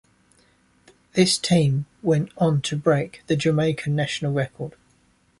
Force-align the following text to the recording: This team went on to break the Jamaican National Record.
This 1.13 1.37
team 1.37 1.85
went 2.01 2.31
on 2.37 2.63
to 2.63 2.75
break 2.75 3.21
the 3.27 3.35
Jamaican 3.35 3.95
National 3.95 4.33
Record. 4.33 4.73